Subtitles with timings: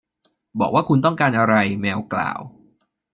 [0.59, 2.39] บอกว่าคุณต้องการอะไร แมวกล่าว